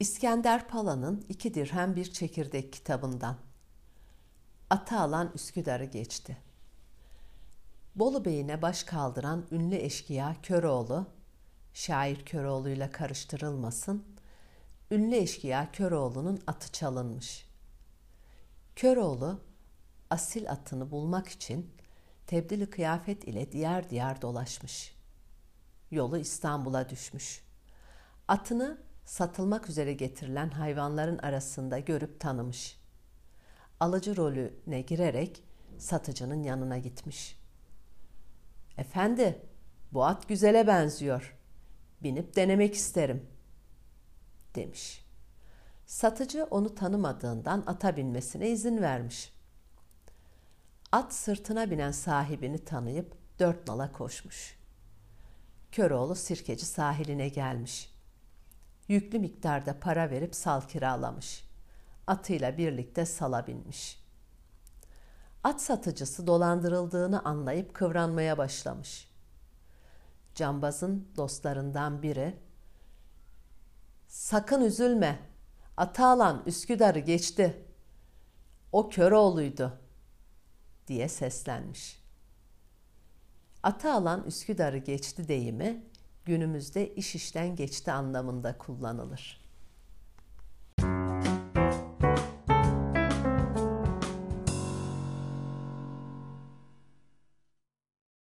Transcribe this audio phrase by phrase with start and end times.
[0.00, 3.36] İskender Pala'nın iki dirhem bir çekirdek kitabından.
[4.70, 6.36] Ata alan Üsküdar'ı geçti.
[7.94, 11.06] Bolu Bey'ine baş kaldıran ünlü eşkıya Köroğlu,
[11.74, 14.04] şair Köroğlu'yla karıştırılmasın,
[14.90, 17.46] ünlü eşkıya Köroğlu'nun atı çalınmış.
[18.76, 19.40] Köroğlu,
[20.10, 21.70] asil atını bulmak için
[22.26, 24.94] tebdili kıyafet ile diğer diğer dolaşmış.
[25.90, 27.44] Yolu İstanbul'a düşmüş.
[28.28, 32.80] Atını satılmak üzere getirilen hayvanların arasında görüp tanımış.
[33.80, 35.42] Alıcı rolüne girerek
[35.78, 37.38] satıcının yanına gitmiş.
[38.78, 39.42] Efendi,
[39.92, 41.36] bu at güzele benziyor.
[42.02, 43.26] Binip denemek isterim."
[44.54, 45.04] demiş.
[45.86, 49.32] Satıcı onu tanımadığından ata binmesine izin vermiş.
[50.92, 54.58] At sırtına binen sahibini tanıyıp dört nala koşmuş.
[55.72, 57.95] Köroğlu sirkeci sahiline gelmiş
[58.88, 61.44] yüklü miktarda para verip sal kiralamış.
[62.06, 64.06] Atıyla birlikte sala binmiş.
[65.44, 69.08] At satıcısı dolandırıldığını anlayıp kıvranmaya başlamış.
[70.34, 72.36] Cambazın dostlarından biri
[74.08, 75.18] "Sakın üzülme.
[75.76, 77.62] Ata alan Üsküdar'ı geçti.
[78.72, 79.78] O Köroğlu'ydu."
[80.86, 82.02] diye seslenmiş.
[83.62, 85.84] Ata alan Üsküdar'ı geçti deyimi
[86.26, 89.45] günümüzde iş işten geçti anlamında kullanılır.